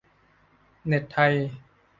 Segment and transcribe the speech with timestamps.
[0.87, 1.33] เน็ตไทย